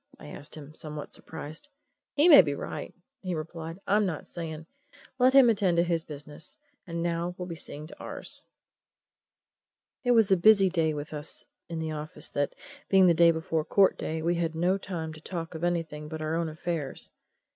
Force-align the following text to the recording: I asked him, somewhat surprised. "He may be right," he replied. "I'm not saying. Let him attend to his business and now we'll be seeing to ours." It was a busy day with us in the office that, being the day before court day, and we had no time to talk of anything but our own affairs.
I 0.19 0.29
asked 0.29 0.55
him, 0.55 0.73
somewhat 0.73 1.13
surprised. 1.13 1.69
"He 2.15 2.27
may 2.27 2.41
be 2.41 2.55
right," 2.55 2.91
he 3.21 3.35
replied. 3.35 3.79
"I'm 3.85 4.03
not 4.03 4.25
saying. 4.25 4.65
Let 5.19 5.33
him 5.33 5.47
attend 5.47 5.77
to 5.77 5.83
his 5.83 6.03
business 6.03 6.57
and 6.87 7.03
now 7.03 7.35
we'll 7.37 7.45
be 7.47 7.53
seeing 7.55 7.85
to 7.85 7.99
ours." 7.99 8.41
It 10.03 10.09
was 10.13 10.31
a 10.31 10.37
busy 10.37 10.69
day 10.71 10.95
with 10.95 11.13
us 11.13 11.45
in 11.69 11.77
the 11.77 11.91
office 11.91 12.29
that, 12.29 12.55
being 12.89 13.05
the 13.05 13.13
day 13.13 13.29
before 13.29 13.63
court 13.63 13.95
day, 13.95 14.17
and 14.17 14.25
we 14.25 14.33
had 14.33 14.55
no 14.55 14.79
time 14.79 15.13
to 15.13 15.21
talk 15.21 15.53
of 15.53 15.63
anything 15.63 16.07
but 16.07 16.19
our 16.19 16.33
own 16.33 16.49
affairs. 16.49 17.11